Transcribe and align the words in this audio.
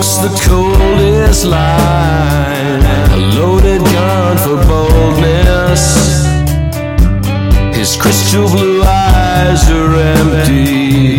walks 0.00 0.16
the 0.16 0.48
coldest 0.48 1.44
line. 1.44 2.82
A 3.12 3.16
loaded 3.36 3.82
gun 3.82 4.38
for 4.38 4.56
boldness. 4.66 6.24
His 7.76 7.96
crystal 7.96 8.48
blue 8.48 8.82
eyes 8.82 9.70
are 9.70 9.94
empty. 9.96 11.09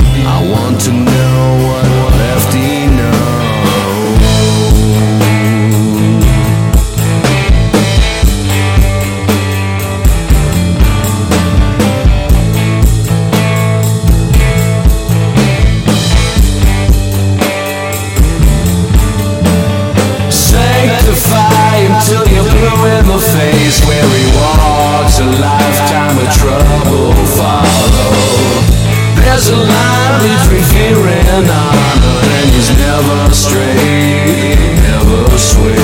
Never 33.01 33.33
straight, 33.33 34.55
never 34.83 35.37
sway. 35.37 35.75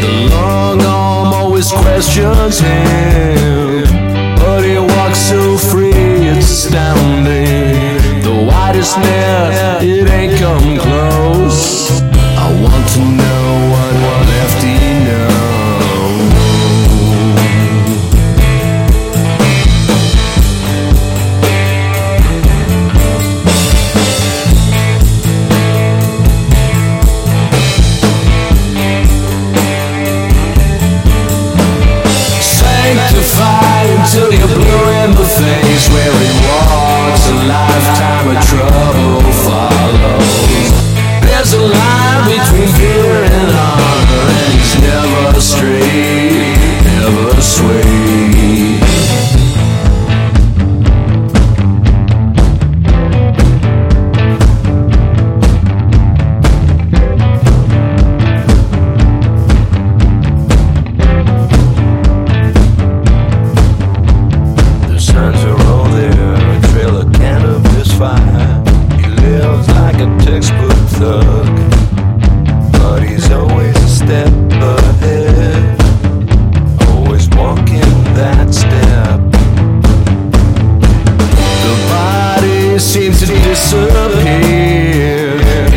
The 0.00 0.28
long 0.30 0.80
arm 0.82 1.34
always 1.34 1.72
questions 1.72 2.60
him, 2.60 3.84
but 4.36 4.64
he 4.64 4.78
walks 4.78 5.18
so 5.18 5.53
The 8.84 9.00
widest 9.00 9.82
it 9.82 10.10
ain't 10.10 10.38
come 10.38 10.78
close. 10.78 11.90
I 12.36 12.52
want 12.60 12.86
to 12.90 13.00
know 13.00 13.70
what 13.72 13.92
Lefty 14.28 14.76
knows. 15.06 15.24
Sanctify 32.38 33.82
until 33.96 34.28
you're 34.30 34.46
blue 34.46 34.88
in 35.02 35.10
the 35.12 35.24
face 35.24 35.88
where 35.88 36.12
he 36.20 36.28
walks 36.46 37.24
a 37.28 37.32
lifetime 37.48 38.36
of 38.36 38.44
trouble 38.46 38.63
body 82.74 82.78
seems 82.82 83.20
to 83.20 83.26
disappear. 83.26 83.84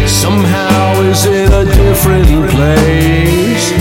Somehow 0.07 1.01
is 1.01 1.25
in 1.25 1.51
a 1.51 1.65
different 1.65 2.49
place. 2.49 3.71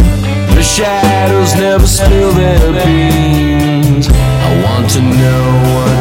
The 0.54 0.62
shadows 0.62 1.54
never 1.54 1.87
spill 1.87 2.32
their 2.32 2.72
beams. 2.84 4.09
I 4.10 4.62
want 4.65 4.91
to 4.91 5.00
know 5.00 5.96